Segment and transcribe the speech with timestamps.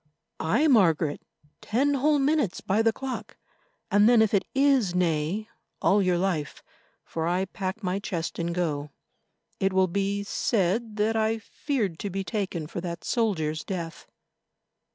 [0.39, 1.21] "Aye, Margaret,
[1.61, 3.37] ten whole minutes by the clock,
[3.91, 5.47] and then if it is nay,
[5.79, 6.63] all your life,
[7.05, 8.89] for I pack my chest and go.
[9.59, 14.07] It will be said that I feared to be taken for that soldier's death."